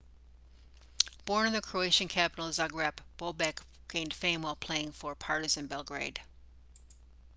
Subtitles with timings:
[1.25, 6.19] born in the croatian capital zagreb bobek gained fame while playing for partizan belgrade